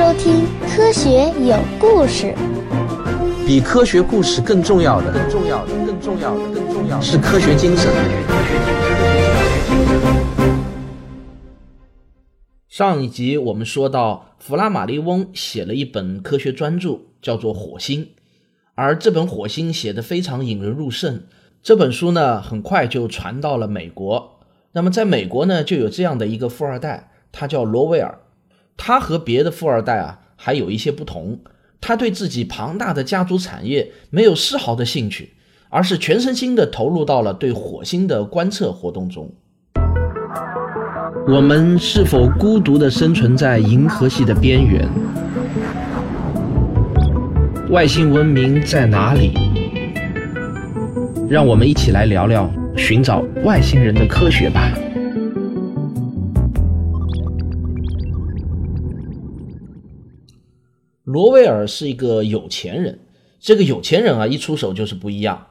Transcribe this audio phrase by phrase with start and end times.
[0.00, 2.34] 收听《科学有故事》。
[3.46, 7.92] 比科学故事更重要的，更重要的，更重要的，更重要的是科学精神。
[12.66, 18.04] 上一集我们说到，弗拉马利翁写了一本科学专著，叫做《火星》，
[18.74, 21.24] 而这本《火星》写的非常引人入胜。
[21.62, 24.40] 这本书呢，很快就传到了美国。
[24.72, 28.18] 那么在美国呢，就有这样的一个富二代，他叫罗威尔。
[28.82, 31.38] 他和别的富二代啊，还有一些不同。
[31.82, 35.34] 他对自己庞大的家族产业没有丝毫的兴趣，
[35.68, 39.30] 而是全身心的投入到了对火星的观测活动中。
[41.28, 44.88] 我们是否孤独的生存在银河系的边缘？
[47.68, 49.34] 外星文明在哪里？
[51.28, 54.72] 让我们一起来聊聊寻找外星人的科学吧。
[61.12, 63.00] 罗威尔是一个有钱人，
[63.40, 65.48] 这个有钱人啊，一出手就是不一样。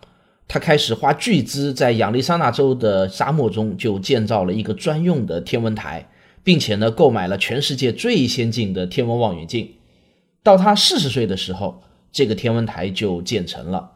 [0.48, 6.08] 他开始花巨资在亚利桑那州的沙漠中就建造了一个专用的天文台，
[6.46, 9.70] 并且呢，购买了全世界最先进的天文望远镜。
[10.42, 13.92] 到他四十岁的时候，这个天文台就建成了。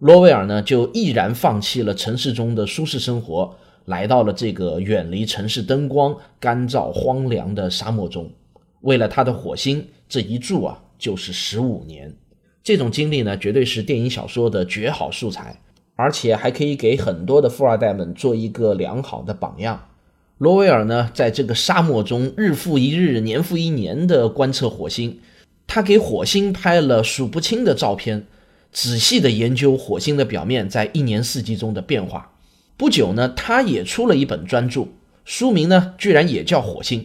[0.00, 8.30] 罗威尔呢，就毅然放弃了城市中的舒适生活，来到了这个远离城市灯光、干燥荒凉的沙漠中。
[8.82, 10.78] 为了他的火星，这一住啊。
[10.98, 12.14] 就是十五年，
[12.62, 15.60] 这种经历呢，绝对是电影小说的绝好素材，
[15.96, 19.88] 而且还可以给很多的富二代们做一个良好的榜样。
[20.38, 25.18] 罗威尔呢，在这个沙漠中日复一日、年复一年的观测火星，
[25.66, 28.26] 他给火星拍了数不清的照片，
[28.70, 32.32] 仔细的研究火星的表面在一年四季中的变化。
[32.76, 34.86] 不久呢，他也出了一本专著，
[35.24, 37.00] 书名呢，居然也叫《火星》。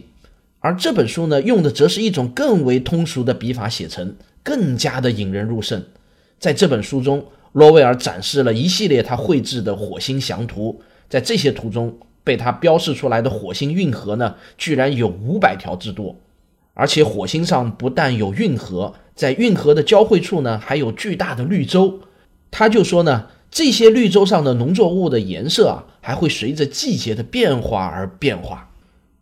[0.64, 5.84] 而这本书呢，用的则是一种更为通俗的笔法写成，更加的引人入胜。
[6.38, 7.22] 在这本书中，
[7.52, 11.94] 罗威尔展示了一系列他绘制的火星详图，在这些图中，
[12.24, 16.16] 被他标示出来的火星运河呢，居然有五百条之多。
[16.72, 22.00] 而且火星上不但有运河，在运河的交汇处呢，还有巨大的绿洲。
[22.50, 28.70] 他就说呢，这些绿洲上的农作物的颜色啊，还会随着季节的变化而变化。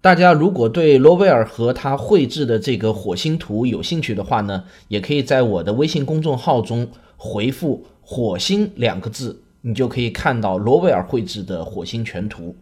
[0.03, 12.57] 大家如果对罗威尔和他绘制的这个火星图有兴趣的话呢，也可以在我的微信公众号中回复“火星”两个字，你就可以看到罗威尔绘制的火星全图。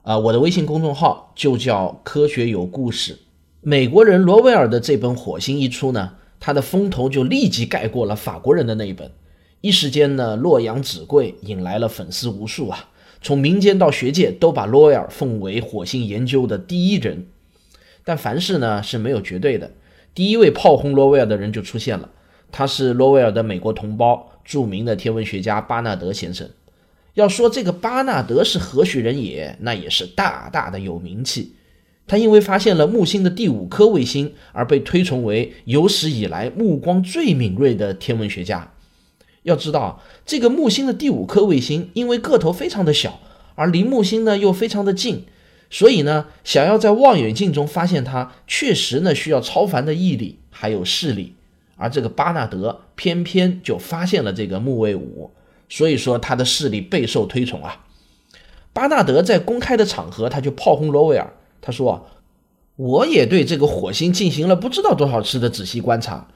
[0.00, 3.18] 啊，我的微信公众号就叫“科学有故事”。
[3.60, 9.12] 美国人罗威尔的这本《火星》一出呢，他的风头就立即盖过了法国人的那一本，
[9.60, 12.88] 一时间呢，洛阳纸贵，引来了粉丝无数啊。
[13.26, 17.26] 从民间到学界，都把罗威尔奉为火星研究的第一人。
[18.04, 19.72] 但凡事呢是没有绝对的。
[20.14, 22.08] 第一位炮轰罗威尔的人就出现了，
[22.52, 26.48] 他是罗威尔的美国同胞，著名的天文学家巴纳德先生。
[27.14, 31.56] 要说这个巴纳德是何许人也，那也是大大的有名气。
[32.06, 38.72] 他因为发现了木星的第五颗卫星，而被推崇为有史以来目光最敏锐的天文学家。
[39.46, 43.20] 要知道，这个木星的第五颗卫星，因为个头非常的小，
[43.54, 45.24] 而离木星呢又非常的近，
[45.70, 51.36] 所以呢，想要在望远镜中发现它，确实呢需要超凡的毅力还有视力。
[51.76, 55.30] 而这个巴纳德偏偏就发现了这个木卫五，
[55.68, 57.84] 所以说他的视力备受推崇啊。
[58.72, 62.08] 巴纳德在公开的场合，他就炮轰罗威尔，他说
[62.74, 66.26] ：“我也对这个火星进行了不知道多少次的仔细观察。”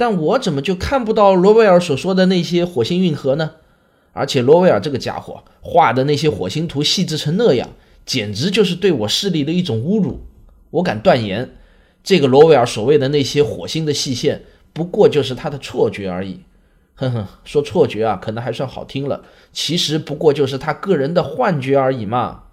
[0.00, 3.56] 但我怎么就看不到罗威尔所说的那些火星运河呢？
[4.14, 7.68] 而且罗威尔这个家伙画的那些火星图细致成那样，
[8.06, 10.20] 简直就是对我视力的一种侮辱。
[10.70, 11.50] 我敢断言，
[12.02, 16.40] 这个罗威尔所谓的那些火星的细线，不过就是他的错觉而已。
[16.94, 19.22] 哼哼，说错觉啊，可能还算好听了，
[19.52, 22.44] 其实不过就是他个人的幻觉而已嘛。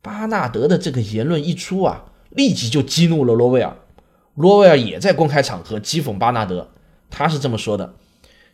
[0.00, 3.76] 巴纳德的这个言论一出啊，立即就激怒了罗威尔。
[4.38, 6.68] 罗威尔也在公开场合讥讽巴纳德，
[7.10, 7.94] 他是这么说的：“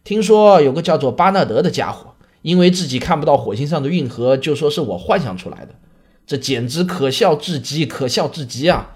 [0.02, 5.74] 听说有个叫做巴纳德的家伙，因为自己看不到火星上的运河，就说是我幻想出来的，
[6.26, 8.94] 这简直可笑至极，可笑至极啊！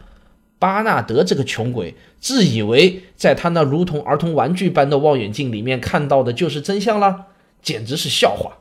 [0.59, 7.27] 巴纳德这个穷鬼，自以为在他那如同儿童玩具般的望远镜里面看到的就是真相了，
[7.61, 8.57] 简直是笑话！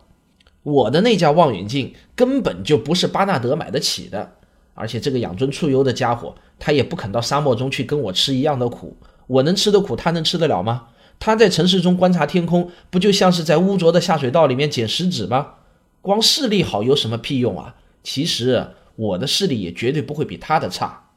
[0.64, 4.34] 我的那架望远镜根本就不是巴纳德买得起的。”
[4.78, 8.96] 而且这个养尊处优的家伙，他也不肯到沙漠中去跟我吃一样的苦。
[9.26, 10.90] 我能吃的苦，他能吃得了吗？
[11.20, 15.56] 他在城市中观察天空，不就像是在污浊的下水道里面捡石子吗？
[16.02, 17.76] 光视力好有什么屁用啊？
[18.04, 21.10] 其实我的视力也绝对不会比他的差。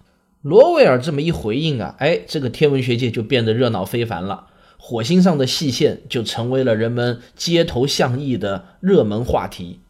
[0.42, 4.46] 罗威尔这么一回应啊，哎，这个天文学界就变得热闹非凡了。
[4.78, 9.80] 火星上的细线就成为了人们街头巷议的热门话题。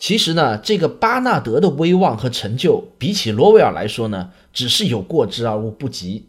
[0.00, 6.24] 其实呢，这个巴纳德的威望和成就，比起罗威尔来说呢，只是有过之而无不及。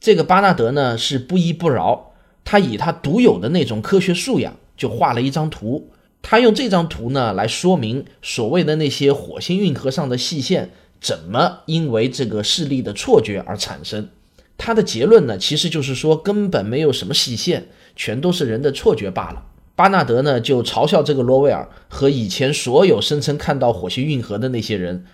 [0.00, 2.14] 这个巴纳德呢是不依不饶，
[2.44, 5.88] 他以他独有的那种科学素养，就画了一张图。
[6.20, 10.70] 他用这张图呢来说明所谓的那些火星运河上的细线
[11.00, 14.08] 怎么因为这个视力的错觉而产生。
[14.58, 19.44] 他的结论呢其实就是说根本没有什么细线，全都是人的错觉罢了。
[19.82, 25.04] 巴纳德呢就嘲笑这个罗威尔和以前所有声称看到火星运河的那些人，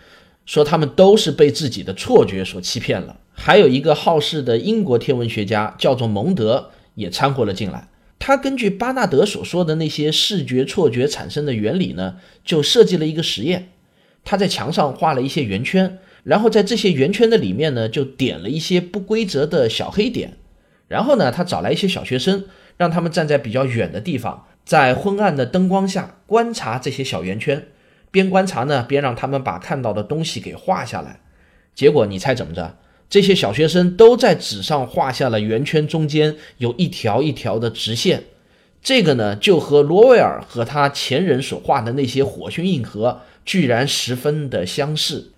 [0.44, 3.18] 说他们都是被自己的错觉所欺骗了。
[3.32, 7.88] 还有一个好事的英国天文学家叫做蒙德也掺和了进来。
[8.18, 13.70] 他根据巴纳德所说的那些视觉错觉产生的原理呢，就设计了一个实验。
[14.22, 20.36] 他在墙上画了一些圆圈，然后在这些圆圈的里面呢，就点了一些不规则的小黑点。
[20.88, 22.44] 然后呢，他找来一些小学生，
[22.76, 27.68] 让他们站在比较远的地方，在昏暗的灯光下观察这些小圆圈。
[28.10, 31.20] 边观察呢，边让他们把看到的东西给画下来。
[31.74, 32.76] 结果你猜怎么着？
[33.08, 38.24] 这些小学生都在纸上画下了圆圈中间有一条一条的直线，
[38.82, 45.32] 这个呢就和罗威尔和他前人所画的那些火星硬核居然十分的相似。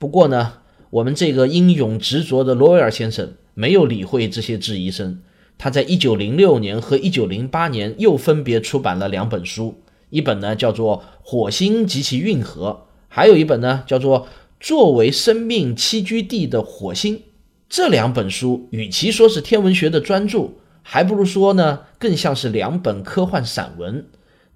[0.00, 0.54] 不过呢，
[0.90, 5.22] 我们这个英勇执着的罗威尔先生没有理会这些质疑声，
[5.58, 14.26] 他在1906年和1908年又分别出版了两本书，一本呢叫做《火星及其运河》，还有一本呢叫做。
[14.60, 17.22] 作为生命栖居地的火星，
[17.68, 20.48] 这两本书与其说是天文学的专著，
[20.82, 24.06] 还不如说呢，更像是两本科幻散文，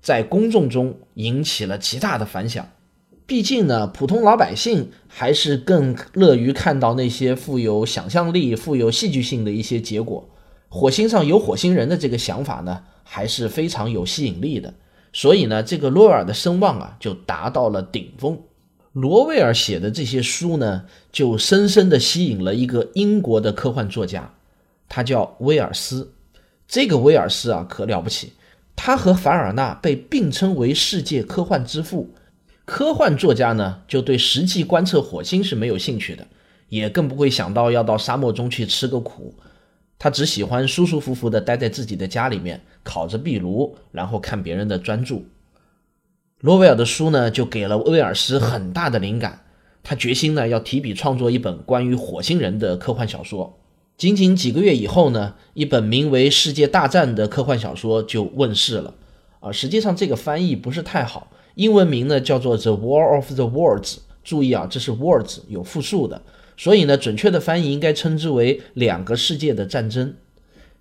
[0.00, 2.69] 在公众中引起了极大的反响。
[3.26, 10.28] 毕竟呢，普通老百姓还是更乐于看到那些富有想象力、富有戏剧性的一些结果。
[10.74, 14.72] 火星上有火星人的这个想法呢，还是非常有吸引力的。
[15.12, 18.40] 所以呢，这个罗威尔的声望啊，就达到了顶峰。
[18.94, 24.32] 罗威尔写的这些书呢，就深深地吸引了一个英国的科幻作家，
[24.88, 26.14] 他叫威尔斯。
[26.66, 28.32] 这个威尔斯啊，可了不起，
[28.74, 32.08] 他和凡尔纳被并称为世界科幻之父。
[32.64, 36.26] 科幻作家呢，就对实际观测火星是没有兴趣的，
[36.70, 39.34] 也更不会想到要到沙漠中去吃个苦。
[40.02, 45.20] 他只喜欢舒舒服服地待在自己的家里面，烤着壁炉，然后看别人的专著。
[46.40, 49.44] 罗威尔的书呢，就给了威尔斯很大的灵感。
[49.84, 53.60] 他决心呢，要提笔创作一本关于火星人的科幻小说。
[53.96, 58.94] 仅仅几个月以后呢，一本名为《世界大战》的科幻小说就问世了。
[59.38, 63.94] 啊，实际上这个翻译不是太好，英文名呢叫做《The War of the Worlds》。
[64.25, 66.20] 注意啊，这是 words 有复数的，
[66.62, 70.14] 所以呢，准确的翻译应该称之为“两个世界的战争”。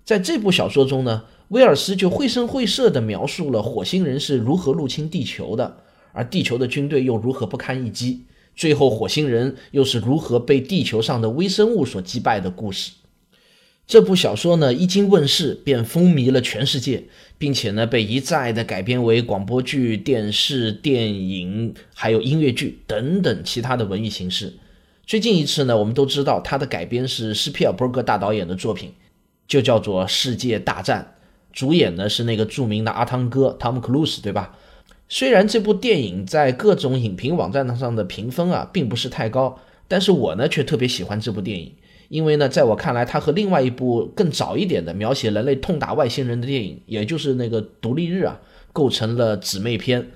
[0.06, 1.24] 在这部小说中呢。
[1.48, 5.76] 威尔斯就绘声绘色地描述了火星人是如何入侵地球的，
[6.12, 8.22] 而地球的军队又如何不堪一击，
[8.56, 12.92] 最后火星人又是如何被地球上的微生物所击败的故事。
[13.86, 17.04] 这部小说呢一经问世便风靡了全世界，
[17.36, 24.54] 并且呢被一再的改编为广播剧、电视、电影，还有音乐剧等等其他的文艺形式。
[25.04, 28.94] 最近一次呢，我们都知道它的改编是斯皮尔伯格大导演的作品，
[29.48, 31.16] 就叫做《世界大战》。
[31.52, 34.56] 主演呢是那个著名的阿汤哥汤姆·克鲁斯，对吧？
[35.08, 41.74] 虽然这部电影在各种影评网站上的评分啊并不是太高，但是我呢却特别喜欢这部电影，
[42.08, 48.40] 因为呢在我看来，它和另外一部更早一点的描写人类痛打外星人的电影，也就是那个《独立日》啊，
[48.72, 50.12] 构成了姊妹篇。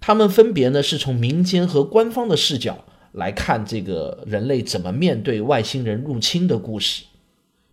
[0.00, 2.84] 他们分别呢是从民间和官方的视角
[3.16, 7.04] 来看这个人类怎么面对外星人入侵的故事。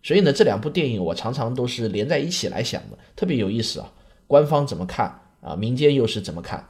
[0.02, 3.92] 所以呢，这两部电影我常常都是连在一起来想的，特别有意思啊。
[4.26, 5.54] 官方怎么看啊？
[5.54, 6.66] 民间又是怎么看？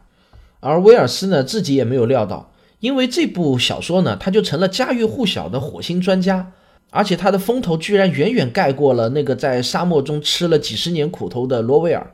[0.61, 6.53] 而威尔斯呢，自己也没有料到，因为这部小说呢，他就成了家喻户晓的火星专家，
[6.91, 12.13] 而且他的风头居然远远盖过了那个在沙漠中吃了几十年苦头的罗威尔。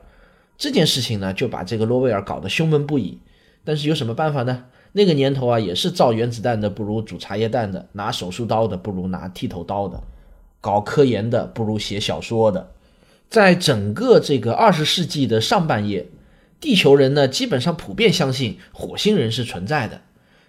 [0.57, 3.19] 这件事情呢，就把这个罗威尔搞得胸闷不已。
[3.63, 4.65] 但是有什么办法呢？
[4.93, 10.01] 那个年头啊，也是造原子弹的不如煮茶叶蛋的，拿手术刀的不如拿剃头刀的。
[10.59, 12.71] 搞科研的不如写小说的，
[13.29, 16.05] 在整个这个二十世纪的上半叶，
[16.59, 20.01] 地球人呢基本上普遍相信火星人是存在的，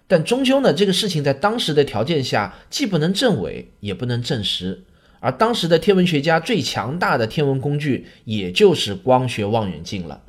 [0.07, 4.83] 但终究呢这个事情在当时的条件下既不能证伪也不能证实，
[5.19, 10.21] 而当时的天文学家最强大的天文工具也就是光学望远镜了，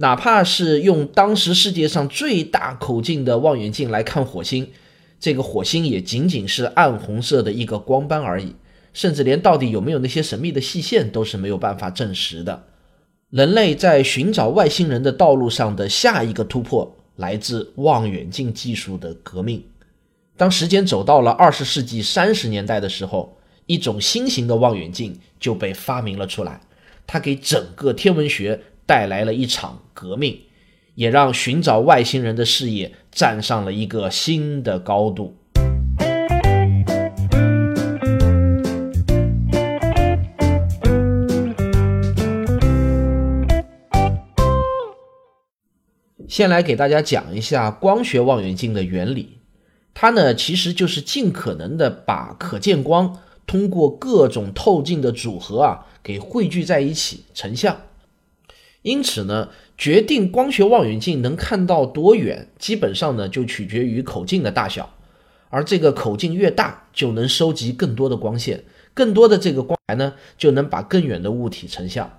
[0.00, 4.66] 哪怕是用当时世界上最大口径的望远镜来看火星。
[5.18, 8.54] 这个火星也仅仅是暗红色的一个光斑而已，
[8.94, 12.64] 甚至连到底有没有那些神秘的细线都是没有办法证实的。
[13.28, 19.62] 人类在寻找外星人的道路上的下一个突破，来自望远镜技术的革命。
[20.38, 26.58] 当时间走到了二十世纪三十年代的时候，一种新型的望远镜就被发明了出来，
[27.06, 28.58] 它给整个天文学
[28.90, 30.36] 带来了一场革命，
[30.96, 35.36] 也让寻找外星人的事业站上了一个新的高度。
[46.28, 49.38] 先来给大家讲一下光学望远镜的原理，
[49.94, 53.16] 它呢其实就是尽可能的把可见光
[53.46, 57.80] 通过各种透镜的组合啊给汇聚在一起成像。
[58.82, 64.94] 因此呢，决定光学望远镜能看到多远，基本上呢就取决于口径的大小，
[65.48, 72.10] 而这个口径越大，就能收集更多的光线，更多的这个光来呢就能把更远的物体成像。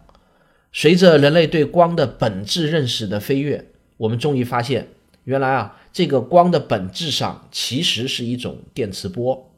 [0.72, 3.68] 随着人类对光的本质认识的飞跃。
[3.98, 4.88] 我们终于发现，
[5.25, 9.51] 原来啊，这个光的本质上其实是一种电磁波，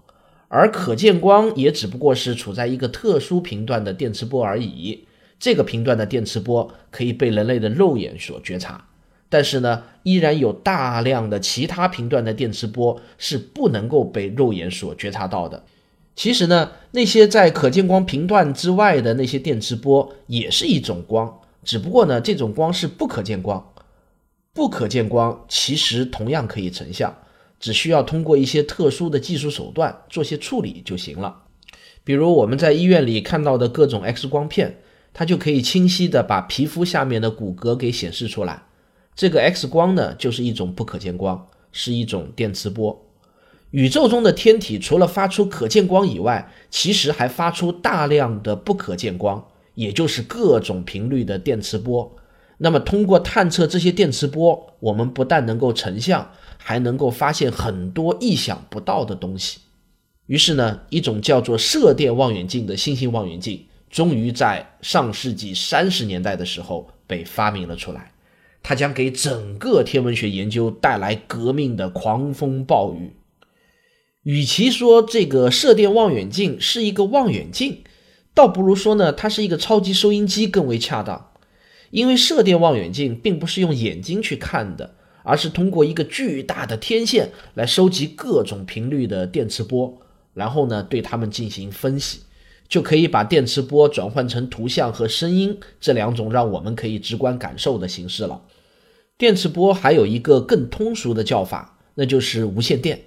[0.50, 5.06] 而可见光也只不过是处在一个特殊频段的电磁波而已。
[5.44, 8.88] 这个频段的电磁波可以被人类的肉眼所觉察，
[9.28, 15.66] 但是呢，依然有大量的其他频段的电磁波是不能够被肉眼所觉察到的。
[16.16, 23.74] 其实呢，那些在可见光频段之外的那些电磁波也是一种光，只不过呢，这种光是不可见光。
[24.54, 27.14] 不可见光其实同样可以成像，
[27.60, 31.42] 只需要通过一些特殊的技术手段做些处理就行了。
[32.06, 34.78] 比如我们在医院里看到的各种 X 光片，
[35.13, 38.63] 它就可以清晰的把皮肤下面的骨骼给显示出来。
[39.15, 43.05] 这个 X 光呢，就是一种不可见光，是一种电磁波。
[43.70, 52.15] 宇宙中的天体除了发出可见光以外，其实还发出大量的不可见光，也就是各种频率的电磁波。
[52.58, 59.60] 那么，通过探测这些电磁波，我们不但能够成像，还能够发现很多意想不到的东西。
[60.27, 68.12] 于是呢，一种叫做射电望远镜的新型望远镜，终于在上世纪三十年代的时候被发明了出来。
[68.64, 73.14] 它将给整个天文学研究带来革命的狂风暴雨。
[74.24, 77.84] 与其说这个射电望远镜是一个望远镜，
[78.34, 81.30] 倒不如说呢，它是一个超级收音机更为恰当。
[81.92, 90.02] 因为射电望远镜并不是用眼睛去看的，而是通过一个巨大的天线来收集各种频率的电磁波，
[90.34, 92.22] 然后呢对它们进行分析，
[92.67, 98.41] 就可以把电磁波转换成图像和声音这两种让我们可以直观感受的形式了。
[99.17, 103.00] 电磁波还有一个更通俗的叫法，那就是无线电。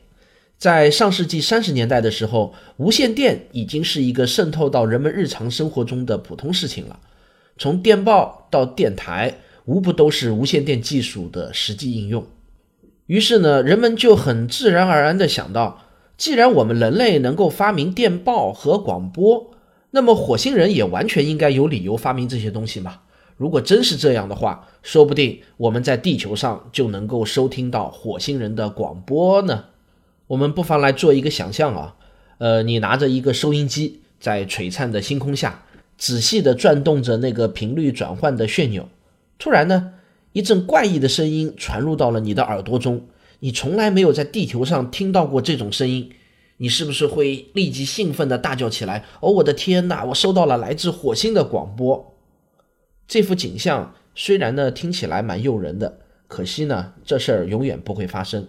[0.56, 6.98] 在上世纪三十年代的时候，无线电已经是一个渗透到人们日常生活中的普通事情了。
[7.58, 12.26] 从电报到电台，无不都是无线电技术的实际应用。
[13.06, 15.86] 于是呢，人们就很自然而然地想到，
[16.16, 19.50] 既然我们人类能够发明电报和广播，
[19.90, 23.00] 那么火星人也完全应该有理由发明这些东西嘛。
[23.37, 29.64] 如果真是这样的话，说不定我们在地球上就能够收听到火星人的广播呢。
[30.28, 31.96] 我们不妨来做一个想象啊，
[32.38, 35.64] 呃，你拿着一个收音机，在璀璨的星空下。
[35.99, 38.88] 仔细地转动着那个频率转换的旋钮，
[39.38, 39.92] 突然呢，
[40.32, 43.06] 一阵怪异的声音传入到了你的耳朵中。
[43.40, 46.11] 你从来没有在地球上听到过这种声音，
[46.57, 49.05] 你是不是会立即兴奋地大叫起来？
[49.21, 50.05] 哦，我的天哪！
[50.05, 52.14] 我收到了来自火星的广播。
[53.07, 58.49] 这幅景象虽然呢听起来蛮诱人的，可惜呢这事儿永远不会发生。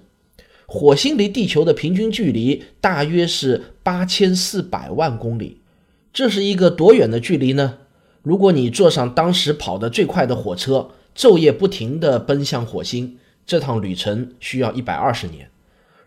[0.65, 5.61] 火星离地球的平均距离大约是八千四百万公里。
[6.11, 7.77] 这是一个多远的距离呢？
[8.23, 13.17] 如果你坐上当时跑得最快的火车，昼夜不停地奔向火星，
[13.47, 15.49] 这趟旅程需要一百二十年。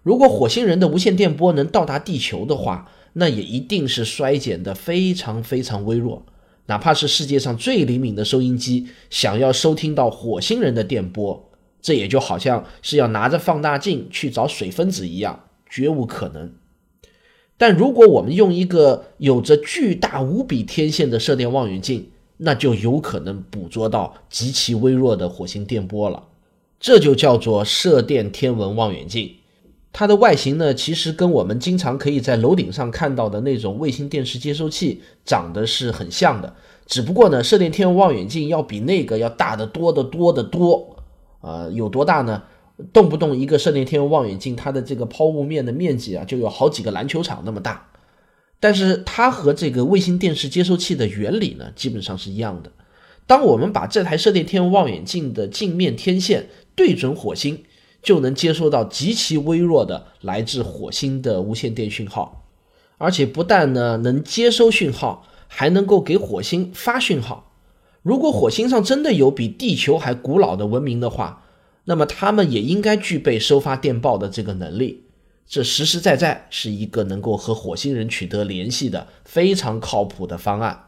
[0.02, 6.24] 如果火星人的无线电波能到达地球的话，那也一定是衰减的非常非常微弱。
[6.66, 11.50] 哪怕是世界上最灵敏的收音机，想要收听到火星人的电波，
[11.82, 16.52] 这也就好像是要拿着放大镜去找水分子一样，绝无可能。
[17.56, 26.28] 但如果我们用一个有着巨大无比天线的射电望远镜，那就有可能捕捉到极其微弱的火星电波了。
[26.80, 29.36] 这就叫做射电天文望远镜。
[29.92, 36.54] 它的外形呢，其实跟我们经常可以在楼顶上看到的那种卫星电视接收器长得是很像的。
[36.86, 40.96] 只不过呢，射电天文望远镜要比那个要大得多得多得多。
[41.42, 42.42] 呃，有多大呢？
[42.92, 47.88] 动不动一个射电天文望远镜，它的这个抛物面的面积啊，就有好几个篮球场那么大。
[48.58, 52.70] 但是它和这个卫星电视接收器的原理呢，基本上是一样的。
[53.26, 56.48] 当我们把这台射电天文望远镜的镜面天线
[56.80, 57.62] 对准火星，
[58.02, 62.46] 就能接收到极其微弱的来自火星的无线电讯号，
[62.96, 67.52] 而且不但呢能接收讯号，还能够给火星发讯号。
[68.02, 71.44] 如果火星上真的有比地球还古老的文明的话，
[71.84, 75.04] 那么他们也应该具备收发电报的这个能力。
[75.46, 80.86] 这实实在在是一个能够和火星人取得联系的非常靠谱的方案。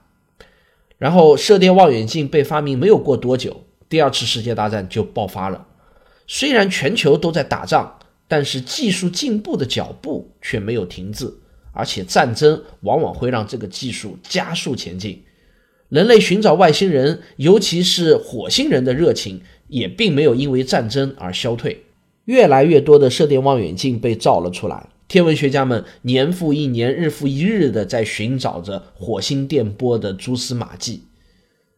[0.96, 5.66] 然后，射电望远镜被发明没有过多久，第二次世界大战就爆发了。
[6.34, 11.30] 虽然全球都在打仗，但是技术进步的脚步却没有停滞，
[11.74, 15.22] 而且战争往往会让这个技术加速前进。
[15.90, 21.84] 人类寻找外星人，尤其是火星人的热情，也并没有因为战争而消退。
[22.24, 31.02] 越来越多的射电望远镜被造了出来，天文学家们年复一年、日复一日的在寻找着火星电波的蛛丝马迹。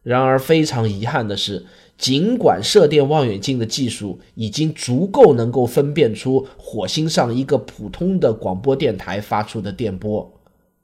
[0.01, 1.65] 然而，非常遗憾的是，
[1.97, 10.29] 尽管射电望远镜的技术已经足够能够分辨出火星上一个普通的广播电台发出的电波，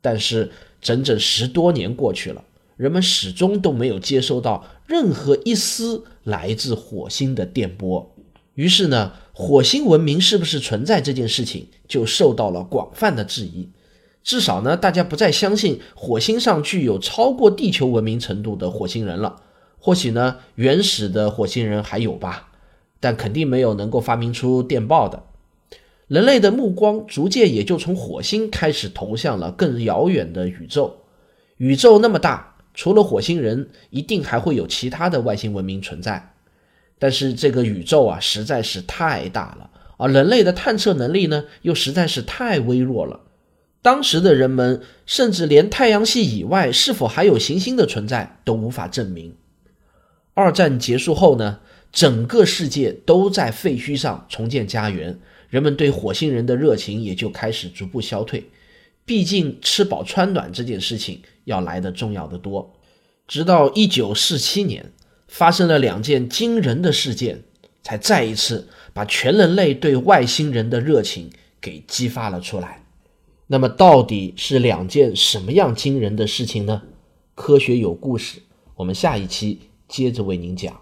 [0.01, 0.50] 但是
[0.82, 2.41] 整整十多年过去了，
[2.77, 8.10] 人们始终都没有接收到任何一丝来自火星的电波。
[8.56, 13.68] 于是呢，火星文明是不是存在这件事情就受到了广泛的质疑。
[14.24, 19.41] 至少呢，大家不再相信火星上具有超过地球文明程度的火星人了。
[19.84, 22.50] 或许呢，原始的火星人还有吧，
[23.00, 25.24] 但肯定没有能够发明出电报的。
[26.08, 30.98] 人类的目光逐渐也就从火星开始投向了更遥远的宇宙。
[31.58, 36.34] 宇宙那么大，除了火星人，一定还会有其他的外星文明存在。
[37.00, 43.22] 但是这个宇宙啊实在是太大了，而人类的探测能力呢又实在是太微弱了。
[43.82, 49.34] 当时的人们甚至连太阳系以外是否还有行星的存在都无法证明。
[50.42, 51.60] 二战结束后呢，
[51.92, 58.44] 整个世界都在废墟上重建家园，人们对火星人的热情也就开始逐步消退。
[59.06, 62.74] 毕竟吃饱穿暖这件事情要来的重要的多。
[63.27, 64.92] 直到一九四七年。
[65.32, 67.42] 发生了两件惊人的事件，
[67.84, 72.84] 才再一次把全人类对外星人的热情给激发了出来。
[73.48, 76.82] 那么，到底是两件什么样惊人的事情呢？
[77.34, 78.42] 科学有故事，
[78.75, 79.58] 我们下一期
[79.92, 80.74] 接着为您讲。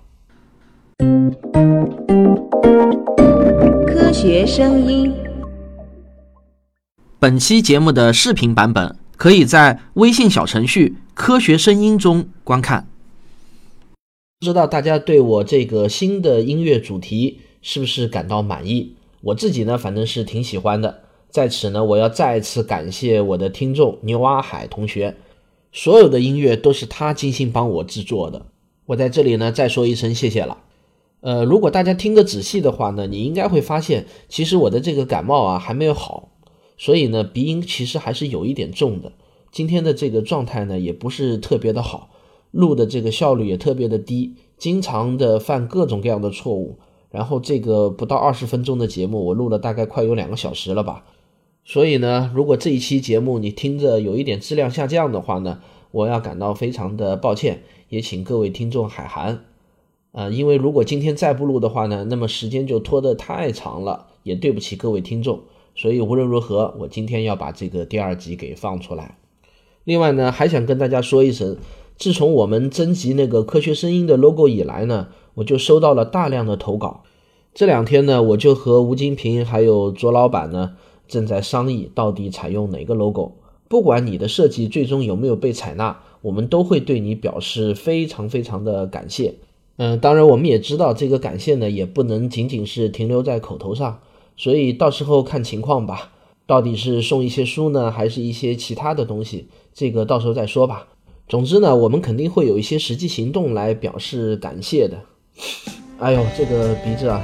[3.87, 5.11] 科学声音。
[7.17, 12.87] 本期节目的视频版本可以在微信小程序“科学声音”中观看。
[14.39, 18.95] 不知道大家对我这个新的音乐主题是不是感到满意？
[19.21, 21.01] 我自己呢，反正是挺喜欢的。
[21.31, 25.17] 在此呢，我要再次感谢我的听众牛阿海同学，
[25.71, 28.45] 所有的音乐都是他精心帮我制作的。
[28.89, 30.63] 我在这里呢，再说一声谢谢了。
[31.21, 36.29] 呃，如果大家听得仔细的话呢，你应该会发现，其实我的这个感冒啊还没有好，
[36.75, 39.11] 所以呢，鼻音其实还是有一点重的。
[39.51, 42.09] 今天的这个状态呢，也不是特别的好。
[42.49, 46.79] 录的这个效率也特别的低，经常的犯各种各样的错误。
[47.11, 51.05] 然后这个不到二十分钟的节目，我录了大概快有两个小时了吧。
[51.63, 55.59] 所以呢，如果这一期节目你听着有一点质量下降的话呢，
[55.91, 59.45] 我要感到非常的抱歉，也请各位听众海涵。
[60.11, 65.41] 呃，因为如果今天再不录的话呢，那么时间就拖得太长了，也对不起各位听众。
[65.75, 69.17] 所以无论如何，我今天要把这个第二集给放出来。
[69.83, 71.57] 另外呢，还想跟大家说一声。
[71.97, 77.03] 自从我们征集那个科学声音的 logo 以来呢，我就收到了大量的投稿。
[77.53, 80.75] 这两天呢，我就和吴金平还有卓老板呢，
[81.07, 83.33] 正在商议到底采用哪个 logo。
[83.67, 89.35] 不管你的设计最终有没有被采纳，我们都会对你表示非常非常的感谢。
[89.77, 93.99] 嗯，当然我们也知道这个感谢呢，也不能仅仅是停留在口头上，
[94.35, 96.11] 所以到时候看情况吧。
[96.45, 99.47] 到底是送一些书呢，还是一些其他的东西？
[99.73, 100.87] 这个到时候再说吧。
[101.27, 104.99] 总之呢，我们肯定会有一些实际行动来表示感谢的。
[105.99, 107.21] 哎呦，这个鼻子啊，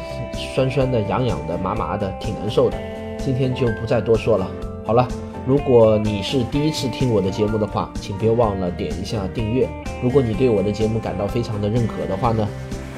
[0.53, 2.77] 酸酸的、痒痒的、麻麻的，挺难受的。
[3.17, 4.47] 今天就不再多说了。
[4.85, 5.07] 好了，
[5.47, 9.69] 如果你是第一次听我的节目的话，请别忘了点一下订阅。
[10.01, 12.47] 如果你对我的节目感到非常的认可的话呢，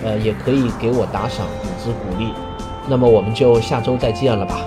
[0.01, 2.31] 呃，也可以给我打赏以资鼓励。
[2.88, 4.62] 那么我们就下周再见了吧。